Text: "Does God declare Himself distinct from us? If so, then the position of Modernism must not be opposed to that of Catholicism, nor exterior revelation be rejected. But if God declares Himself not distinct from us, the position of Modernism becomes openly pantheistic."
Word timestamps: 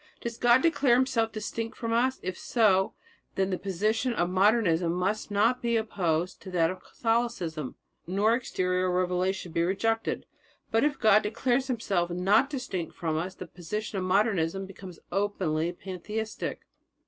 "Does 0.19 0.35
God 0.39 0.63
declare 0.63 0.95
Himself 0.95 1.31
distinct 1.31 1.77
from 1.77 1.93
us? 1.93 2.19
If 2.23 2.35
so, 2.35 2.95
then 3.35 3.51
the 3.51 3.59
position 3.59 4.13
of 4.13 4.31
Modernism 4.31 4.91
must 4.91 5.29
not 5.29 5.61
be 5.61 5.77
opposed 5.77 6.41
to 6.41 6.49
that 6.49 6.71
of 6.71 6.81
Catholicism, 6.83 7.75
nor 8.07 8.33
exterior 8.33 8.89
revelation 8.89 9.51
be 9.51 9.61
rejected. 9.61 10.25
But 10.71 10.83
if 10.83 10.97
God 10.97 11.21
declares 11.21 11.67
Himself 11.67 12.09
not 12.09 12.49
distinct 12.49 12.95
from 12.95 13.15
us, 13.15 13.35
the 13.35 13.45
position 13.45 13.99
of 13.99 14.03
Modernism 14.05 14.65
becomes 14.65 14.97
openly 15.11 15.71
pantheistic." 15.71 16.61